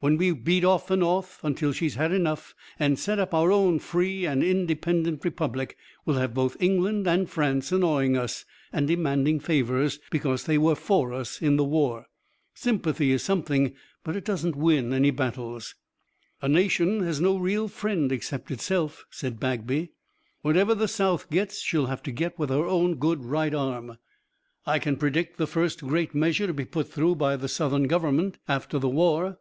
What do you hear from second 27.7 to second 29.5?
Government after the war."